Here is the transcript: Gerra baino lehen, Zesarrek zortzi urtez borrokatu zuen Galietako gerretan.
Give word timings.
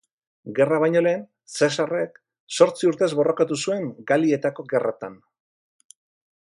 Gerra 0.59 0.77
baino 0.83 1.03
lehen, 1.07 1.19
Zesarrek 1.57 2.17
zortzi 2.57 2.91
urtez 2.93 3.11
borrokatu 3.21 3.59
zuen 3.67 3.87
Galietako 4.13 4.67
gerretan. 4.75 5.21